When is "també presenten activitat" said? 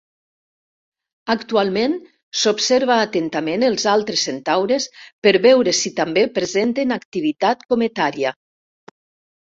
6.03-7.67